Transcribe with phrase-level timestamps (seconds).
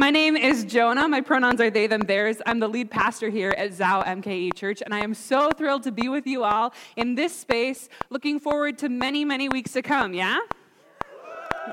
[0.00, 1.06] My name is Jonah.
[1.08, 2.38] My pronouns are they, them, theirs.
[2.46, 5.92] I'm the lead pastor here at Zao MKE Church, and I am so thrilled to
[5.92, 7.90] be with you all in this space.
[8.08, 10.38] Looking forward to many, many weeks to come, yeah?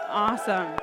[0.09, 0.75] Awesome.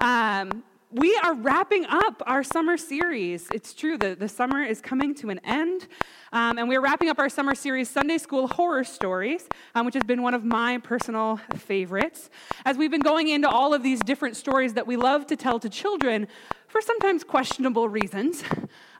[0.00, 3.46] Um, we are wrapping up our summer series.
[3.54, 5.86] It's true, the, the summer is coming to an end.
[6.32, 10.02] Um, and we're wrapping up our summer series, Sunday School Horror Stories, um, which has
[10.02, 12.28] been one of my personal favorites.
[12.64, 15.60] As we've been going into all of these different stories that we love to tell
[15.60, 16.26] to children
[16.66, 18.42] for sometimes questionable reasons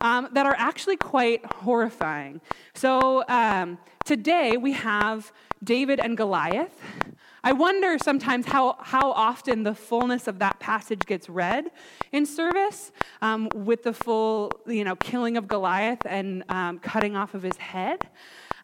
[0.00, 2.40] um, that are actually quite horrifying.
[2.74, 5.32] So um, today we have
[5.62, 6.80] David and Goliath.
[7.42, 11.70] I wonder sometimes how, how often the fullness of that passage gets read
[12.12, 17.34] in service um, with the full you know, killing of Goliath and um, cutting off
[17.34, 18.08] of his head.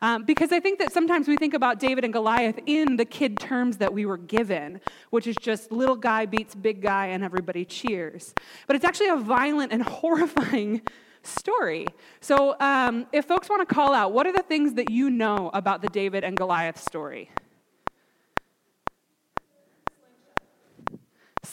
[0.02, 3.38] Um, because I think that sometimes we think about David and Goliath in the kid
[3.38, 7.64] terms that we were given, which is just little guy beats big guy and everybody
[7.64, 8.34] cheers.
[8.66, 10.82] But it's actually a violent and horrifying
[11.22, 11.86] story.
[12.20, 15.51] So um, if folks want to call out, what are the things that you know
[15.54, 17.30] about the David and Goliath story?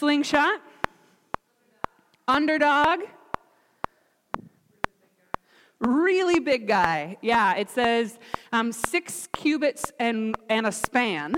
[0.03, 0.59] Slingshot.
[2.27, 3.03] Underdog.
[5.79, 7.15] Really big guy.
[7.21, 8.19] Yeah, it says
[8.51, 11.35] um, six cubits and, and a span.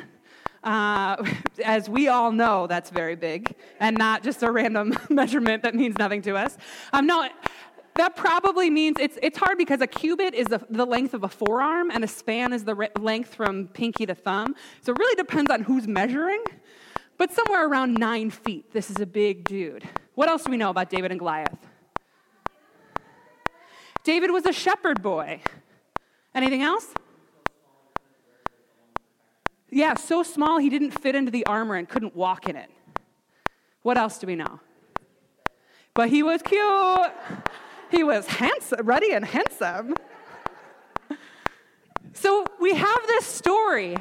[0.64, 1.24] Uh,
[1.64, 5.96] as we all know, that's very big and not just a random measurement that means
[6.00, 6.58] nothing to us.
[6.92, 7.30] Um, no,
[7.98, 11.30] that probably means it's, it's hard because a cubit is the, the length of a
[11.30, 14.56] forearm and a span is the re- length from pinky to thumb.
[14.82, 16.44] So it really depends on who's measuring
[17.18, 18.72] but somewhere around nine feet.
[18.74, 19.88] This is a big dude.
[20.16, 21.58] What else do we know about David and Goliath?
[24.04, 25.42] David was a shepherd boy.
[26.34, 26.88] Anything else?
[29.70, 32.70] Yeah, so small he didn't fit into the armor and couldn't walk in it.
[33.82, 34.60] What else do we know?
[35.94, 37.12] But he was cute.
[37.92, 39.96] He was handsome, ruddy and handsome.
[42.14, 43.98] So we have this story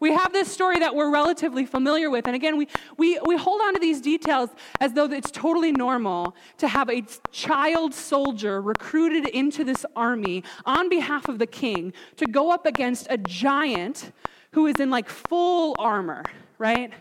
[0.00, 2.26] we have this story that we're relatively familiar with.
[2.26, 4.50] And again, we, we, we hold on to these details
[4.80, 10.88] as though it's totally normal to have a child soldier recruited into this army on
[10.88, 14.12] behalf of the king to go up against a giant
[14.54, 16.24] who is in like full armor,
[16.58, 16.92] right?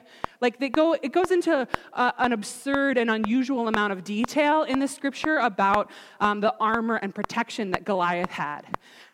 [0.42, 4.80] Like they go, it goes into uh, an absurd and unusual amount of detail in
[4.80, 8.64] the scripture about um, the armor and protection that Goliath had.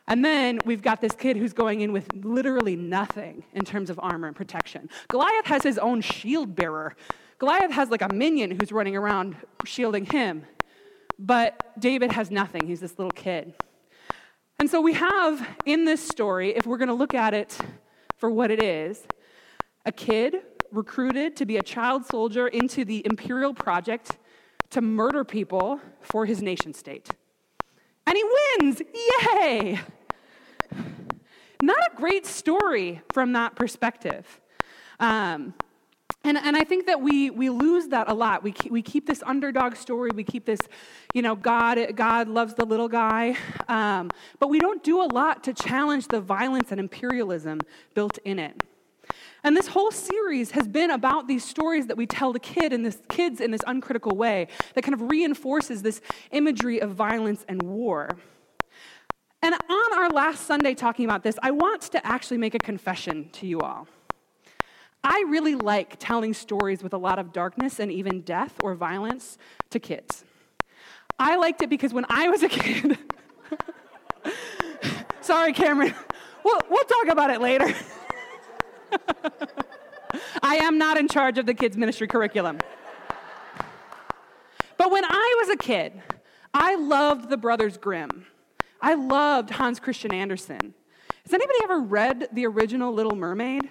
[0.07, 3.99] And then we've got this kid who's going in with literally nothing in terms of
[4.01, 4.89] armor and protection.
[5.09, 6.95] Goliath has his own shield bearer.
[7.37, 9.35] Goliath has like a minion who's running around
[9.65, 10.45] shielding him.
[11.19, 12.65] But David has nothing.
[12.65, 13.53] He's this little kid.
[14.59, 17.59] And so we have in this story, if we're going to look at it
[18.19, 19.07] for what it is,
[19.85, 20.35] a kid
[20.71, 24.17] recruited to be a child soldier into the imperial project
[24.69, 27.09] to murder people for his nation state.
[28.05, 28.81] And he wins!
[29.33, 29.79] Yay!
[31.61, 34.39] Not a great story from that perspective.
[34.99, 35.53] Um,
[36.29, 38.43] and, and I think that we, we lose that a lot.
[38.43, 40.11] We keep, we keep this underdog story.
[40.13, 40.59] We keep this,
[41.15, 43.35] you know, God, God loves the little guy.
[43.67, 47.61] Um, but we don't do a lot to challenge the violence and imperialism
[47.95, 48.61] built in it.
[49.43, 52.85] And this whole series has been about these stories that we tell the kid and
[52.85, 57.63] this, kids in this uncritical way that kind of reinforces this imagery of violence and
[57.63, 58.07] war.
[59.41, 63.29] And on our last Sunday talking about this, I want to actually make a confession
[63.31, 63.87] to you all.
[65.03, 69.37] I really like telling stories with a lot of darkness and even death or violence
[69.69, 70.25] to kids.
[71.17, 72.97] I liked it because when I was a kid,
[75.21, 75.93] sorry, Cameron,
[76.43, 77.73] we'll, we'll talk about it later.
[80.41, 82.59] I am not in charge of the kids' ministry curriculum.
[84.77, 86.01] But when I was a kid,
[86.53, 88.25] I loved the Brothers Grimm.
[88.81, 90.73] I loved Hans Christian Andersen.
[91.23, 93.69] Has anybody ever read the original Little Mermaid?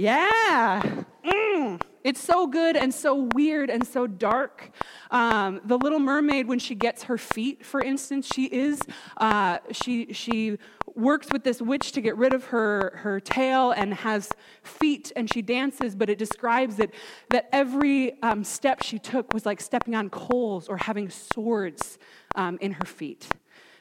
[0.00, 1.02] Yeah.
[1.22, 1.78] Mm.
[2.02, 4.70] It's so good and so weird and so dark.
[5.10, 8.80] Um, the Little Mermaid, when she gets her feet, for instance, she is
[9.18, 10.56] uh, she she
[10.94, 14.30] works with this witch to get rid of her her tail and has
[14.62, 15.94] feet and she dances.
[15.94, 16.94] But it describes it
[17.28, 21.98] that every um, step she took was like stepping on coals or having swords
[22.36, 23.28] um, in her feet.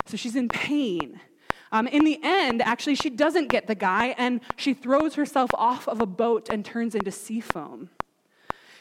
[0.05, 1.21] So she's in pain.
[1.71, 5.87] Um, in the end, actually, she doesn't get the guy and she throws herself off
[5.87, 7.89] of a boat and turns into sea foam.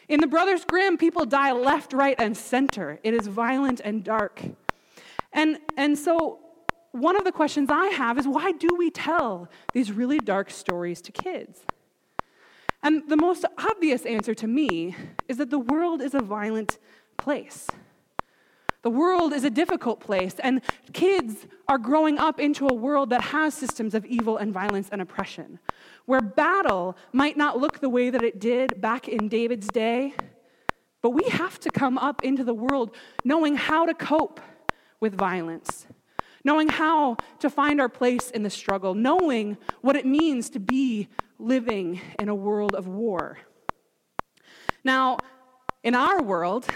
[0.09, 2.99] In the Brothers Grimm, people die left, right, and center.
[3.03, 4.43] It is violent and dark.
[5.33, 6.39] And, and so,
[6.93, 11.03] one of the questions I have is why do we tell these really dark stories
[11.03, 11.61] to kids?
[12.83, 14.97] And the most obvious answer to me
[15.29, 16.79] is that the world is a violent
[17.19, 17.67] place.
[18.83, 23.23] The world is a difficult place, and kids are growing up into a world that
[23.23, 25.59] has systems of evil and violence and oppression,
[26.07, 30.15] where battle might not look the way that it did back in David's day,
[31.03, 32.95] but we have to come up into the world
[33.25, 34.41] knowing how to cope
[35.01, 35.87] with violence,
[36.45, 41.09] knowing how to find our place in the struggle, knowing what it means to be
[41.39, 43.39] living in a world of war.
[44.85, 45.19] Now,
[45.83, 46.67] in our world,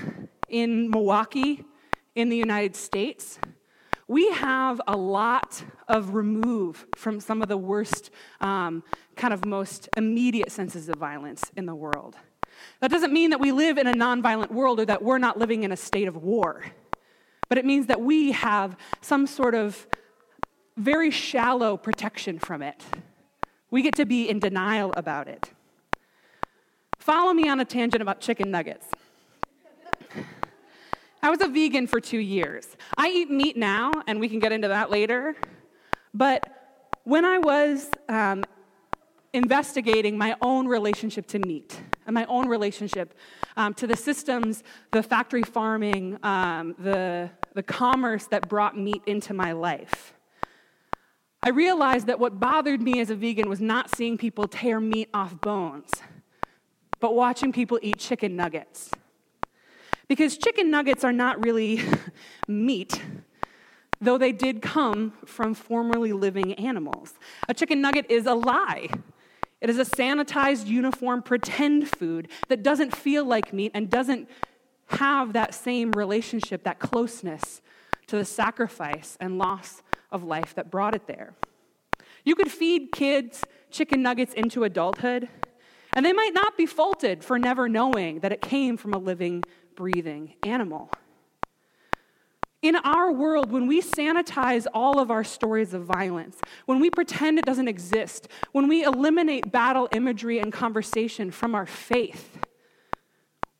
[0.48, 1.64] in Milwaukee,
[2.14, 3.38] in the United States,
[4.08, 8.10] we have a lot of remove from some of the worst,
[8.40, 8.82] um,
[9.16, 12.16] kind of most immediate senses of violence in the world.
[12.80, 15.62] That doesn't mean that we live in a nonviolent world or that we're not living
[15.62, 16.64] in a state of war,
[17.48, 19.86] but it means that we have some sort of
[20.76, 22.82] very shallow protection from it.
[23.70, 25.50] We get to be in denial about it.
[26.98, 28.86] Follow me on a tangent about chicken nuggets.
[31.24, 32.66] I was a vegan for two years.
[32.96, 35.36] I eat meat now, and we can get into that later.
[36.12, 36.48] But
[37.04, 38.42] when I was um,
[39.32, 43.14] investigating my own relationship to meat and my own relationship
[43.56, 49.32] um, to the systems, the factory farming, um, the, the commerce that brought meat into
[49.32, 50.14] my life,
[51.40, 55.08] I realized that what bothered me as a vegan was not seeing people tear meat
[55.14, 55.90] off bones,
[56.98, 58.90] but watching people eat chicken nuggets.
[60.08, 61.80] Because chicken nuggets are not really
[62.48, 63.00] meat,
[64.00, 67.14] though they did come from formerly living animals.
[67.48, 68.88] A chicken nugget is a lie.
[69.60, 74.28] It is a sanitized, uniform, pretend food that doesn't feel like meat and doesn't
[74.88, 77.62] have that same relationship, that closeness
[78.08, 81.34] to the sacrifice and loss of life that brought it there.
[82.24, 85.28] You could feed kids chicken nuggets into adulthood,
[85.94, 89.44] and they might not be faulted for never knowing that it came from a living
[89.74, 90.90] breathing animal.
[92.62, 97.40] In our world, when we sanitize all of our stories of violence, when we pretend
[97.40, 102.38] it doesn't exist, when we eliminate battle imagery and conversation from our faith,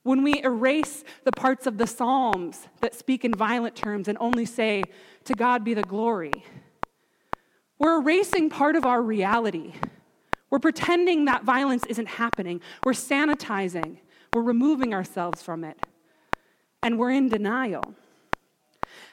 [0.04, 4.44] when we erase the parts of the Psalms that speak in violent terms and only
[4.44, 4.84] say,
[5.24, 6.32] To God be the glory,
[7.80, 9.74] we're erasing part of our reality.
[10.48, 12.60] We're pretending that violence isn't happening.
[12.84, 13.98] We're sanitizing.
[14.32, 15.76] We're removing ourselves from it
[16.82, 17.94] and we're in denial.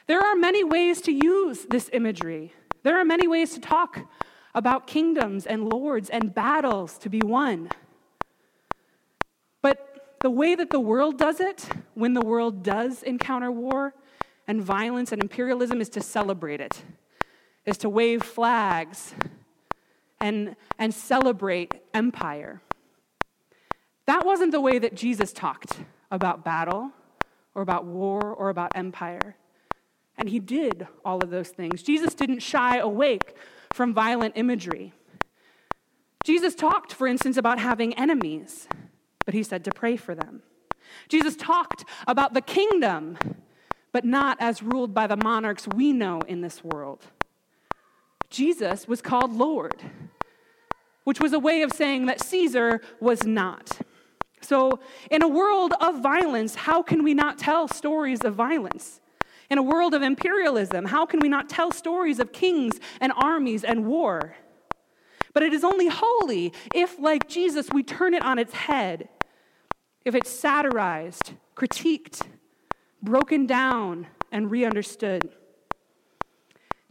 [0.06, 2.52] There are many ways to use this imagery.
[2.82, 4.00] There are many ways to talk
[4.54, 7.70] about kingdoms and lords and battles to be won.
[9.62, 13.94] But the way that the world does it, when the world does encounter war
[14.48, 16.82] and violence and imperialism, is to celebrate it,
[17.64, 19.14] is to wave flags
[20.20, 22.60] and, and celebrate empire.
[24.06, 25.78] That wasn't the way that Jesus talked
[26.10, 26.92] about battle
[27.60, 29.36] or about war or about empire.
[30.16, 31.82] And he did all of those things.
[31.82, 33.36] Jesus didn't shy awake
[33.70, 34.94] from violent imagery.
[36.24, 38.66] Jesus talked, for instance, about having enemies,
[39.26, 40.42] but he said to pray for them.
[41.10, 43.18] Jesus talked about the kingdom,
[43.92, 47.08] but not as ruled by the monarchs we know in this world.
[48.30, 49.82] Jesus was called Lord,
[51.04, 53.80] which was a way of saying that Caesar was not.
[54.40, 59.00] So, in a world of violence, how can we not tell stories of violence?
[59.50, 63.64] In a world of imperialism, how can we not tell stories of kings and armies
[63.64, 64.36] and war?
[65.32, 69.08] But it is only holy if, like Jesus, we turn it on its head,
[70.04, 72.22] if it's satirized, critiqued,
[73.02, 75.30] broken down, and re understood.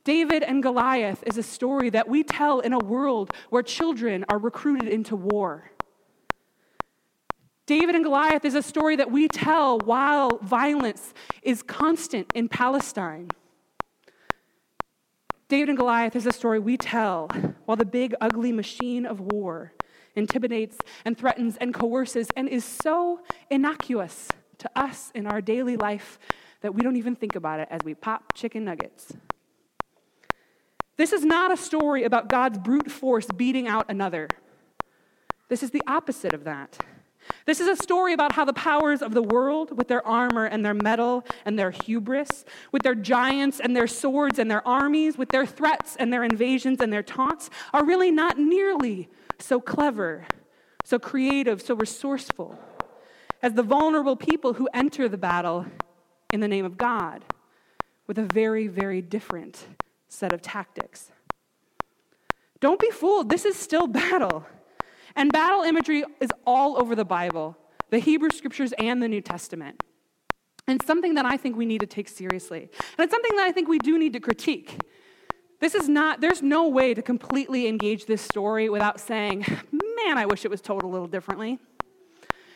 [0.03, 4.37] David and Goliath is a story that we tell in a world where children are
[4.37, 5.71] recruited into war.
[7.69, 13.29] David and Goliath is a story that we tell while violence is constant in Palestine.
[15.49, 17.27] David and Goliath is a story we tell
[17.65, 19.73] while the big, ugly machine of war
[20.15, 23.19] intimidates and threatens and coerces and is so
[23.51, 26.17] innocuous to us in our daily life
[26.61, 29.13] that we don't even think about it as we pop chicken nuggets.
[30.97, 34.27] This is not a story about God's brute force beating out another.
[35.49, 36.79] This is the opposite of that.
[37.45, 40.63] This is a story about how the powers of the world, with their armor and
[40.63, 45.29] their metal and their hubris, with their giants and their swords and their armies, with
[45.29, 49.09] their threats and their invasions and their taunts, are really not nearly
[49.39, 50.25] so clever,
[50.83, 52.59] so creative, so resourceful
[53.41, 55.65] as the vulnerable people who enter the battle
[56.33, 57.23] in the name of God
[58.05, 59.65] with a very, very different
[60.07, 61.11] set of tactics.
[62.59, 64.45] Don't be fooled, this is still battle.
[65.19, 67.57] And battle imagery is all over the Bible,
[67.89, 69.83] the Hebrew scriptures and the New Testament.
[70.65, 72.61] And something that I think we need to take seriously.
[72.61, 74.79] And it's something that I think we do need to critique.
[75.59, 80.25] This is not, there's no way to completely engage this story without saying, man, I
[80.25, 81.59] wish it was told a little differently.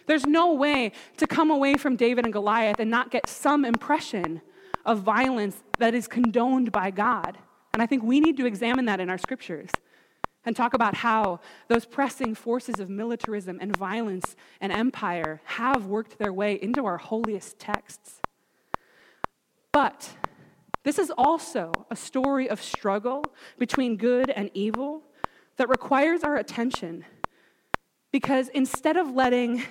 [0.05, 4.41] There's no way to come away from David and Goliath and not get some impression
[4.85, 7.37] of violence that is condoned by God.
[7.73, 9.69] And I think we need to examine that in our scriptures
[10.45, 16.17] and talk about how those pressing forces of militarism and violence and empire have worked
[16.19, 18.19] their way into our holiest texts.
[19.71, 20.11] But
[20.83, 23.23] this is also a story of struggle
[23.57, 25.03] between good and evil
[25.57, 27.05] that requires our attention.
[28.11, 29.63] Because instead of letting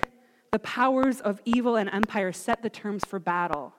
[0.50, 3.74] the powers of evil and empire set the terms for battle,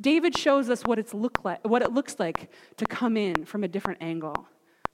[0.00, 3.64] David shows us what, it's look like, what it looks like to come in from
[3.64, 4.46] a different angle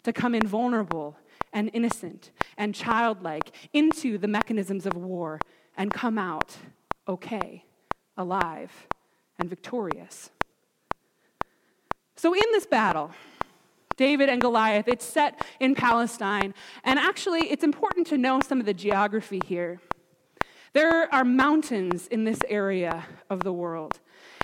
[0.04, 1.16] to come in vulnerable
[1.52, 5.40] and innocent and childlike into the mechanisms of war
[5.76, 6.56] and come out
[7.08, 7.64] okay,
[8.16, 8.86] alive,
[9.38, 10.30] and victorious.
[12.14, 13.10] So, in this battle,
[13.96, 16.54] David and Goliath, it's set in Palestine.
[16.84, 19.80] And actually, it's important to know some of the geography here.
[20.72, 23.98] There are mountains in this area of the world.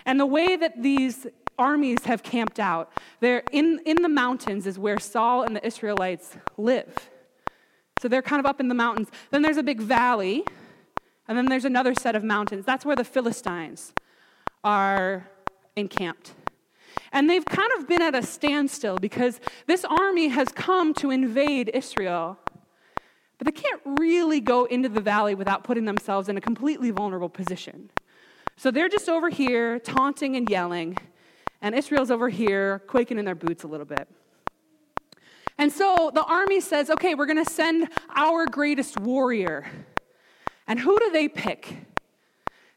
[0.04, 1.26] And the way that these
[1.58, 2.92] armies have camped out.
[3.20, 7.10] They're in, in the mountains is where Saul and the Israelites live.
[8.00, 9.08] So they're kind of up in the mountains.
[9.30, 10.44] Then there's a big valley,
[11.28, 12.64] and then there's another set of mountains.
[12.66, 13.92] That's where the Philistines
[14.62, 15.28] are
[15.76, 16.34] encamped.
[17.12, 21.70] And they've kind of been at a standstill because this army has come to invade
[21.72, 22.38] Israel.
[23.38, 27.28] But they can't really go into the valley without putting themselves in a completely vulnerable
[27.28, 27.90] position.
[28.56, 30.96] So they're just over here taunting and yelling
[31.62, 34.08] and Israel's over here quaking in their boots a little bit.
[35.58, 39.66] And so the army says, okay, we're going to send our greatest warrior.
[40.66, 41.76] And who do they pick?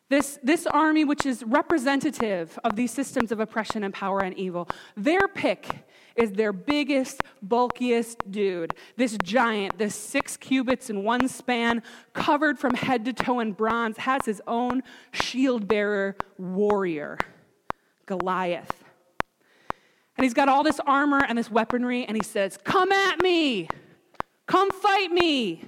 [0.10, 4.68] This, this army, which is representative of these systems of oppression and power and evil,
[4.98, 5.68] their pick
[6.16, 8.74] is their biggest, bulkiest dude.
[8.98, 11.84] This giant, this six cubits in one span,
[12.14, 14.82] covered from head to toe in bronze, has his own
[15.12, 17.18] shield bearer warrior.
[18.10, 18.84] Goliath.
[20.18, 23.70] And he's got all this armor and this weaponry, and he says, Come at me!
[24.48, 25.64] Come fight me!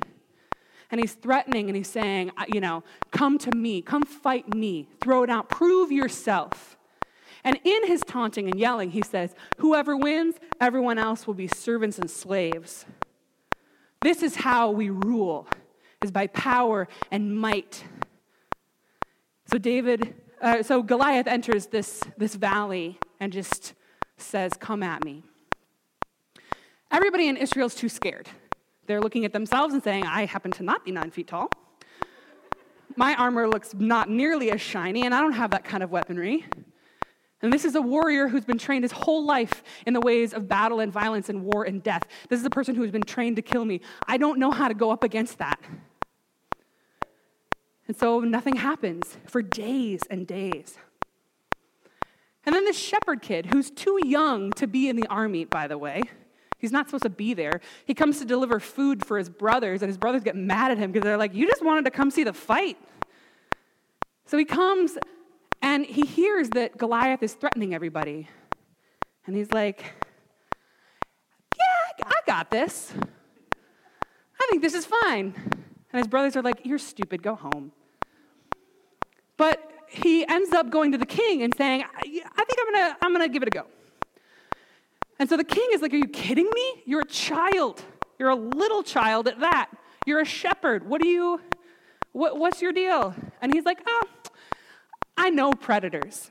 [0.90, 5.24] And he's threatening and he's saying, You know, come to me, come fight me, throw
[5.24, 6.78] it out, prove yourself.
[7.44, 11.98] And in his taunting and yelling, he says, Whoever wins, everyone else will be servants
[11.98, 12.86] and slaves.
[14.02, 15.48] This is how we rule,
[16.04, 17.86] is by power and might.
[19.50, 23.74] So David uh, so Goliath enters this, this valley and just
[24.18, 25.24] says, Come at me.
[26.92, 28.28] Everybody in Israel is too scared.
[28.88, 31.50] They're looking at themselves and saying, I happen to not be nine feet tall.
[32.98, 36.46] My armor looks not nearly as shiny, and I don't have that kind of weaponry.
[37.42, 40.48] And this is a warrior who's been trained his whole life in the ways of
[40.48, 42.04] battle and violence and war and death.
[42.30, 43.82] This is a person who has been trained to kill me.
[44.08, 45.60] I don't know how to go up against that.
[47.92, 50.78] And so nothing happens for days and days.
[52.46, 55.78] And then this shepherd kid, who's too young to be in the army, by the
[55.78, 56.04] way,
[56.58, 57.60] he's not supposed to be there.
[57.86, 60.94] He comes to deliver food for his brothers, and his brothers get mad at him
[60.94, 62.78] because they're like, You just wanted to come see the fight.
[64.26, 64.98] So he comes
[65.62, 68.30] and he hears that Goliath is threatening everybody.
[69.26, 69.84] And he's like,
[71.58, 72.94] Yeah, I got this.
[74.40, 75.34] I think this is fine.
[75.92, 77.74] And his brothers are like, You're stupid, go home.
[79.42, 83.12] But he ends up going to the king and saying, I think I'm gonna, I'm
[83.12, 83.66] gonna give it a go.
[85.18, 86.84] And so the king is like, Are you kidding me?
[86.86, 87.82] You're a child.
[88.20, 89.72] You're a little child at that.
[90.06, 90.88] You're a shepherd.
[90.88, 91.42] What do you,
[92.12, 93.16] what, what's your deal?
[93.42, 94.04] And he's like, Oh,
[95.18, 96.30] I know predators.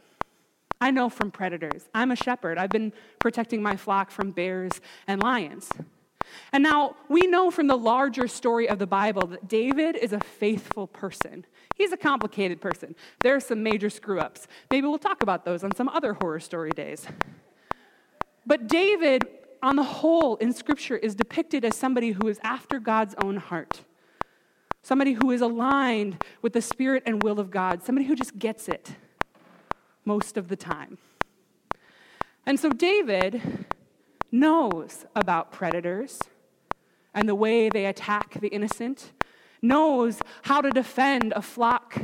[0.81, 1.89] I know from predators.
[1.93, 2.59] I'm a shepherd.
[2.59, 5.69] I've been protecting my flock from bears and lions.
[6.53, 10.21] And now we know from the larger story of the Bible that David is a
[10.21, 11.45] faithful person.
[11.81, 12.95] He's a complicated person.
[13.23, 14.47] There are some major screw ups.
[14.71, 17.07] Maybe we'll talk about those on some other horror story days.
[18.45, 19.27] But David,
[19.63, 23.81] on the whole, in Scripture, is depicted as somebody who is after God's own heart,
[24.83, 28.69] somebody who is aligned with the Spirit and will of God, somebody who just gets
[28.69, 28.97] it
[30.05, 30.99] most of the time.
[32.45, 33.41] And so David
[34.31, 36.19] knows about predators
[37.15, 39.13] and the way they attack the innocent,
[39.63, 41.97] knows how to defend a flock.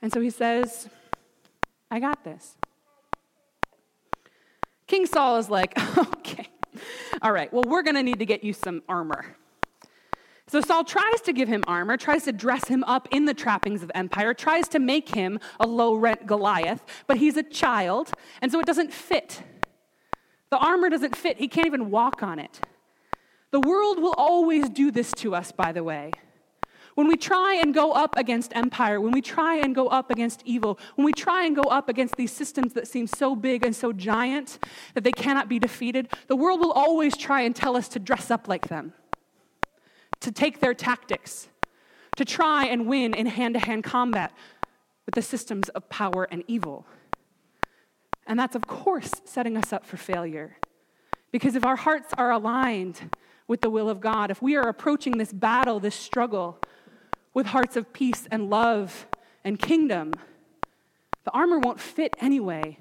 [0.00, 0.88] And so he says,
[1.90, 2.56] I got this.
[4.86, 6.48] King Saul is like, okay,
[7.22, 9.36] all right, well, we're going to need to get you some armor.
[10.48, 13.82] So Saul tries to give him armor, tries to dress him up in the trappings
[13.82, 18.10] of empire, tries to make him a low rent Goliath, but he's a child,
[18.42, 19.42] and so it doesn't fit.
[20.50, 21.38] The armor doesn't fit.
[21.38, 22.60] He can't even walk on it.
[23.52, 26.10] The world will always do this to us, by the way.
[26.94, 30.42] When we try and go up against empire, when we try and go up against
[30.44, 33.74] evil, when we try and go up against these systems that seem so big and
[33.74, 34.58] so giant
[34.94, 38.30] that they cannot be defeated, the world will always try and tell us to dress
[38.30, 38.92] up like them
[40.20, 41.48] to take their tactics,
[42.16, 44.32] to try and win in hand to hand combat
[45.04, 46.86] with the systems of power and evil.
[48.26, 50.58] And that's, of course, setting us up for failure.
[51.32, 53.16] Because if our hearts are aligned
[53.52, 56.58] with the will of God, if we are approaching this battle, this struggle,
[57.34, 59.06] with hearts of peace and love
[59.44, 60.14] and kingdom,
[61.24, 62.78] the armor won't fit anyway.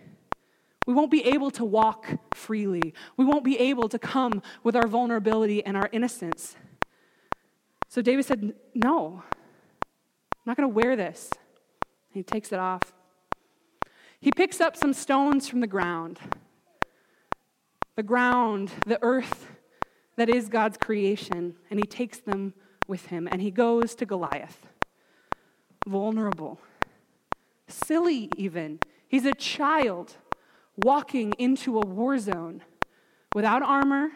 [0.87, 2.93] We won't be able to walk freely.
[3.17, 6.55] We won't be able to come with our vulnerability and our innocence.
[7.89, 11.31] So David said, No, I'm not going to wear this.
[12.13, 12.93] He takes it off.
[14.21, 16.17] He picks up some stones from the ground.
[17.97, 19.47] The ground, the earth
[20.21, 22.53] that is God's creation, and he takes them
[22.87, 24.67] with him and he goes to Goliath.
[25.87, 26.61] Vulnerable,
[27.67, 28.77] silly, even.
[29.07, 30.13] He's a child
[30.85, 32.61] walking into a war zone
[33.33, 34.11] without armor,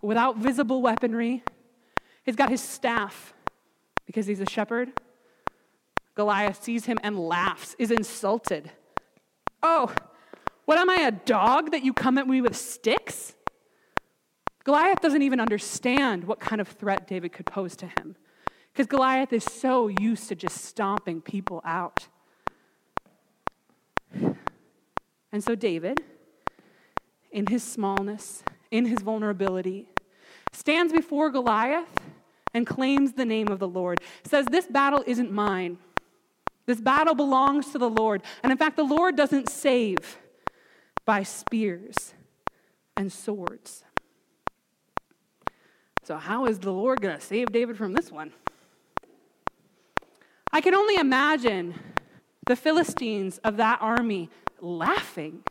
[0.00, 1.42] without visible weaponry,
[2.24, 3.34] He's got his staff
[4.06, 4.90] because he's a shepherd.
[6.14, 8.70] Goliath sees him and laughs, is insulted.
[9.62, 9.92] Oh,
[10.64, 13.34] what am I, a dog that you come at me with sticks?
[14.66, 18.16] Goliath doesn't even understand what kind of threat David could pose to him
[18.72, 22.08] because Goliath is so used to just stomping people out.
[24.12, 26.00] And so, David,
[27.30, 28.42] in his smallness,
[28.72, 29.86] in his vulnerability,
[30.52, 32.00] stands before Goliath
[32.52, 34.00] and claims the name of the Lord.
[34.24, 35.78] Says, This battle isn't mine.
[36.66, 38.20] This battle belongs to the Lord.
[38.42, 40.18] And in fact, the Lord doesn't save
[41.04, 42.14] by spears
[42.96, 43.84] and swords.
[46.06, 48.32] So, how is the Lord going to save David from this one?
[50.52, 51.74] I can only imagine
[52.46, 55.42] the Philistines of that army laughing,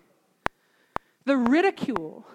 [1.26, 2.26] the ridicule,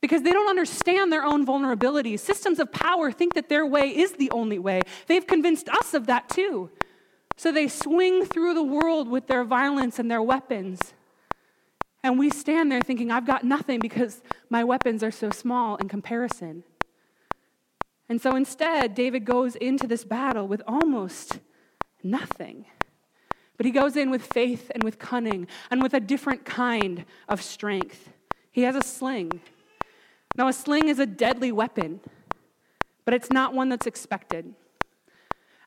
[0.00, 2.18] because they don't understand their own vulnerabilities.
[2.18, 4.80] Systems of power think that their way is the only way.
[5.06, 6.70] They've convinced us of that too.
[7.36, 10.92] So they swing through the world with their violence and their weapons.
[12.02, 15.86] And we stand there thinking, I've got nothing because my weapons are so small in
[15.86, 16.64] comparison.
[18.10, 21.38] And so instead, David goes into this battle with almost
[22.02, 22.66] nothing.
[23.56, 27.40] But he goes in with faith and with cunning and with a different kind of
[27.40, 28.10] strength.
[28.50, 29.40] He has a sling.
[30.36, 32.00] Now, a sling is a deadly weapon,
[33.04, 34.54] but it's not one that's expected.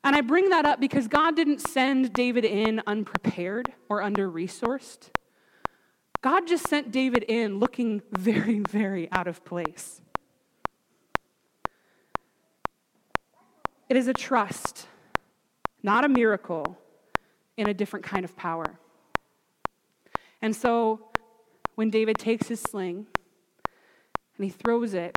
[0.02, 5.08] And I bring that up because God didn't send David in unprepared or under resourced.
[6.20, 10.02] God just sent David in looking very, very out of place.
[13.94, 14.88] It is a trust,
[15.84, 16.76] not a miracle,
[17.56, 18.80] in a different kind of power.
[20.42, 21.12] And so
[21.76, 23.06] when David takes his sling,
[24.36, 25.16] and he throws it,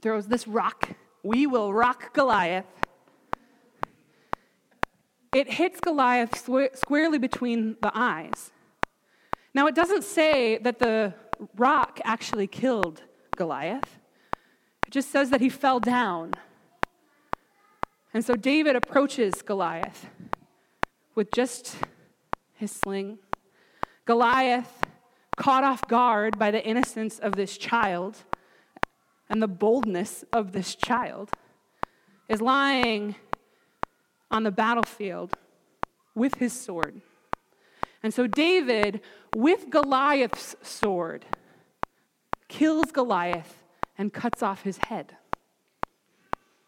[0.00, 0.88] throws this rock.
[1.22, 2.66] We will rock Goliath.
[5.32, 6.36] It hits Goliath
[6.74, 8.50] squarely between the eyes.
[9.54, 11.14] Now, it doesn't say that the
[11.56, 13.04] rock actually killed
[13.36, 14.00] Goliath,
[14.84, 16.34] it just says that he fell down.
[18.14, 20.08] And so David approaches Goliath
[21.14, 21.76] with just
[22.54, 23.18] his sling.
[24.04, 24.82] Goliath
[25.36, 28.18] caught off guard by the innocence of this child
[29.32, 31.30] and the boldness of this child,
[32.28, 33.14] is lying
[34.30, 35.32] on the battlefield
[36.14, 37.00] with his sword.
[38.02, 39.00] And so David,
[39.34, 41.24] with Goliath's sword,
[42.48, 43.62] kills Goliath
[43.96, 45.16] and cuts off his head.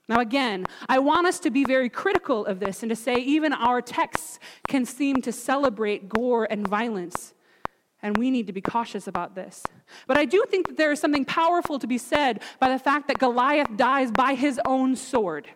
[0.08, 3.52] Now, again, I want us to be very critical of this and to say even
[3.52, 4.38] our texts
[4.68, 7.34] can seem to celebrate gore and violence
[8.04, 9.62] and we need to be cautious about this.
[10.06, 13.08] But I do think that there is something powerful to be said by the fact
[13.08, 15.48] that Goliath dies by his own sword.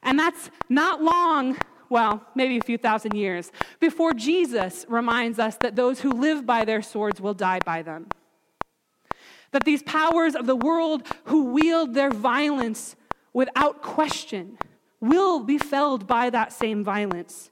[0.00, 1.58] And that's not long,
[1.88, 6.64] well, maybe a few thousand years, before Jesus reminds us that those who live by
[6.64, 8.06] their swords will die by them.
[9.50, 12.94] That these powers of the world who wield their violence
[13.32, 14.58] without question
[15.00, 17.50] will be felled by that same violence.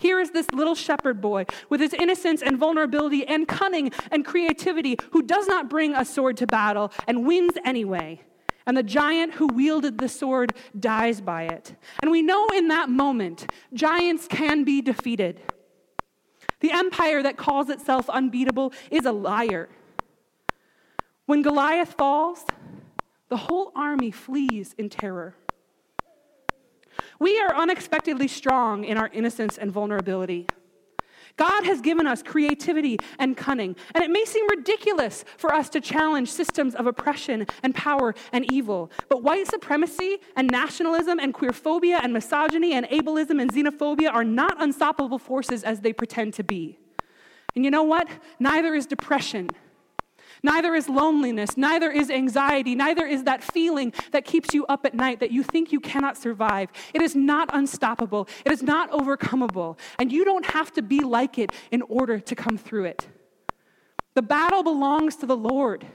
[0.00, 4.96] Here is this little shepherd boy with his innocence and vulnerability and cunning and creativity
[5.10, 8.20] who does not bring a sword to battle and wins anyway.
[8.68, 11.74] and the giant who wielded the sword dies by it.
[12.02, 15.40] And we know in that moment, giants can be defeated.
[16.60, 19.70] The empire that calls itself unbeatable is a liar.
[21.24, 22.44] When Goliath falls,
[23.28, 25.34] the whole army flees in terror.
[27.20, 30.46] We are unexpectedly strong in our innocence and vulnerability.
[31.36, 35.80] God has given us creativity and cunning, and it may seem ridiculous for us to
[35.80, 38.90] challenge systems of oppression and power and evil.
[39.08, 44.60] But white supremacy and nationalism and queerphobia and misogyny and ableism and xenophobia are not
[44.60, 46.78] unstoppable forces as they pretend to be.
[47.54, 48.08] And you know what?
[48.40, 49.48] Neither is depression.
[50.42, 54.94] Neither is loneliness, neither is anxiety, neither is that feeling that keeps you up at
[54.94, 56.70] night that you think you cannot survive.
[56.94, 61.38] It is not unstoppable, it is not overcomable, and you don't have to be like
[61.38, 63.08] it in order to come through it.
[64.14, 65.86] The battle belongs to the Lord.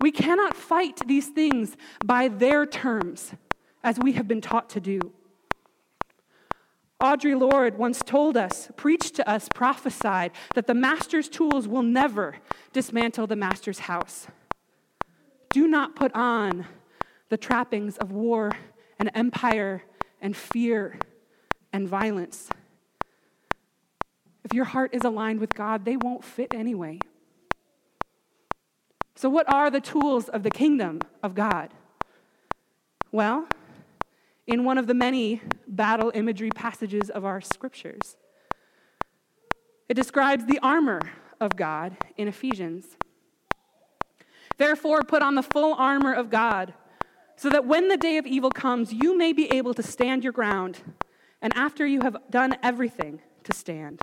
[0.00, 3.34] We cannot fight these things by their terms,
[3.82, 5.00] as we have been taught to do.
[7.00, 12.36] Audre Lorde once told us, preached to us, prophesied that the master's tools will never
[12.72, 14.26] dismantle the master's house.
[15.50, 16.66] Do not put on
[17.30, 18.52] the trappings of war
[18.98, 19.82] and empire
[20.20, 20.98] and fear
[21.72, 22.50] and violence.
[24.44, 26.98] If your heart is aligned with God, they won't fit anyway.
[29.14, 31.70] So, what are the tools of the kingdom of God?
[33.12, 33.46] Well,
[34.46, 38.16] in one of the many battle imagery passages of our scriptures.
[39.88, 41.00] It describes the armor
[41.40, 42.96] of God in Ephesians.
[44.56, 46.74] Therefore, put on the full armor of God,
[47.36, 50.32] so that when the day of evil comes, you may be able to stand your
[50.32, 50.80] ground,
[51.40, 54.02] and after you have done everything, to stand.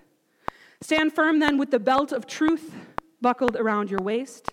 [0.81, 2.73] Stand firm then with the belt of truth
[3.21, 4.49] buckled around your waist,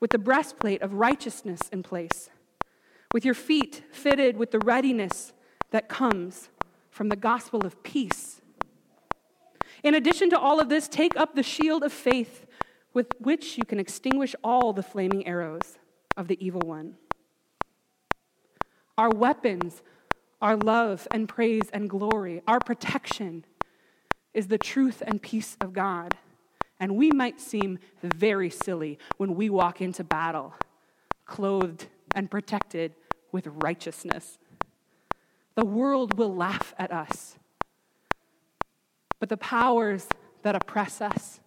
[0.00, 2.30] with the breastplate of righteousness in place
[3.12, 5.32] with your feet fitted with the readiness
[5.70, 6.48] that comes
[6.90, 8.40] from the gospel of peace.
[9.82, 12.46] In addition to all of this, take up the shield of faith
[12.92, 15.78] with which you can extinguish all the flaming arrows
[16.16, 16.96] of the evil one.
[18.98, 19.82] Our weapons,
[20.42, 23.44] our love and praise and glory, our protection
[24.34, 26.16] is the truth and peace of God.
[26.78, 30.54] And we might seem very silly when we walk into battle
[31.26, 32.94] clothed and protected
[33.32, 34.38] with righteousness.
[35.54, 37.36] The world will laugh at us,
[39.18, 40.06] but the powers
[40.42, 41.40] that oppress us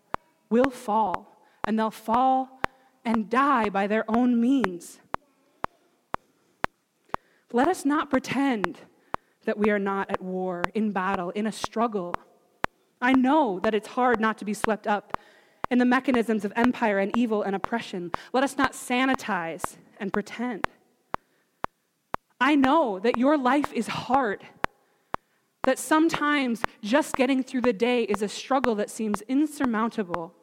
[0.49, 2.61] will fall, and they'll fall
[3.03, 4.99] and die by their own means.
[7.51, 8.79] Let us not pretend
[9.45, 12.15] that we are not at war, in battle, in a struggle.
[13.01, 15.17] I know that it's hard not to be swept up
[15.69, 18.11] in the mechanisms of empire and evil and oppression.
[18.31, 20.67] Let us not sanitize and pretend.
[22.39, 24.43] I know that your life is hard,
[25.63, 30.33] that sometimes just getting through the day is a struggle that seems insurmountable,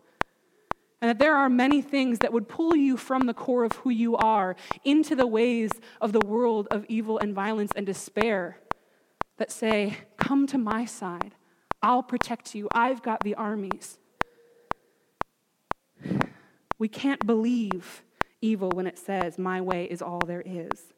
[1.02, 3.90] and that there are many things that would pull you from the core of who
[3.90, 8.58] you are into the ways of the world of evil and violence and despair
[9.36, 11.34] that say, Come to my side.
[11.82, 12.68] I'll protect you.
[12.72, 13.98] I've got the armies.
[16.78, 18.02] We can't believe
[18.40, 20.92] evil when it says, My way is all there is.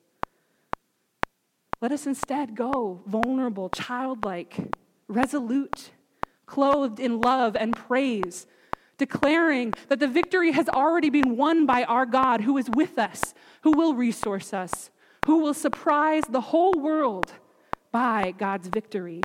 [1.81, 4.76] Let us instead go vulnerable, childlike,
[5.09, 5.90] resolute,
[6.46, 8.46] clothed in love and praise,
[8.98, 13.35] declaring that the victory has already been won by our God who is with us,
[13.62, 14.90] who will resource us,
[15.26, 17.33] who will surprise the whole world
[17.90, 19.20] by God's victory.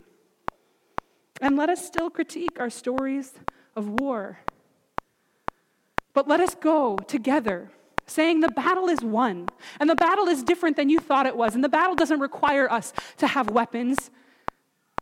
[1.39, 3.33] And let us still critique our stories
[3.75, 4.39] of war.
[6.13, 7.69] But let us go together
[8.07, 9.47] saying the battle is won.
[9.79, 11.55] And the battle is different than you thought it was.
[11.55, 14.09] And the battle doesn't require us to have weapons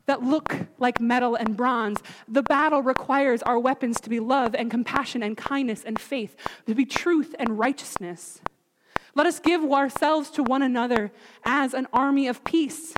[0.07, 1.99] that look like metal and bronze.
[2.27, 6.35] The battle requires our weapons to be love and compassion and kindness and faith,
[6.67, 8.41] to be truth and righteousness.
[9.15, 11.11] Let us give ourselves to one another
[11.43, 12.93] as an army of peace.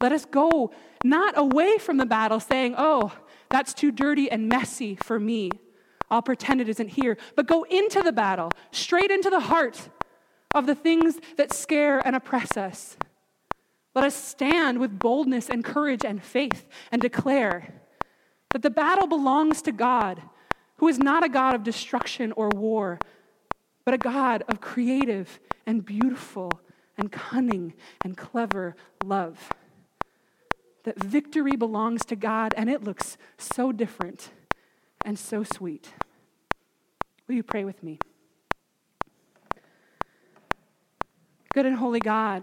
[0.00, 0.70] Let us go
[1.04, 3.12] not away from the battle saying, oh,
[3.50, 5.50] that's too dirty and messy for me.
[6.10, 7.16] I'll pretend it isn't here.
[7.36, 9.88] But go into the battle, straight into the heart
[10.54, 12.96] of the things that scare and oppress us.
[13.94, 17.74] Let us stand with boldness and courage and faith and declare
[18.52, 20.22] that the battle belongs to God,
[20.76, 22.98] who is not a God of destruction or war,
[23.84, 26.50] but a God of creative and beautiful
[26.96, 29.50] and cunning and clever love.
[30.84, 34.30] That victory belongs to God, and it looks so different
[35.04, 35.92] and so sweet.
[37.30, 38.00] Will you pray with me?
[41.54, 42.42] Good and holy God,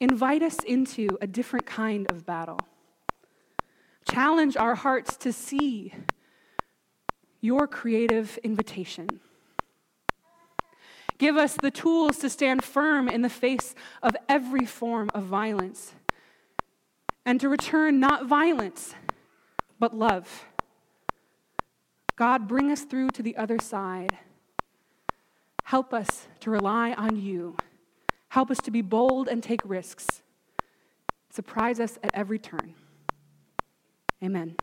[0.00, 2.58] invite us into a different kind of battle.
[4.10, 5.92] Challenge our hearts to see
[7.42, 9.20] your creative invitation.
[11.18, 15.92] Give us the tools to stand firm in the face of every form of violence
[17.26, 18.94] and to return not violence,
[19.78, 20.46] but love.
[22.18, 24.18] God, bring us through to the other side.
[25.62, 27.56] Help us to rely on you.
[28.30, 30.22] Help us to be bold and take risks.
[31.30, 32.74] Surprise us at every turn.
[34.20, 34.56] Amen.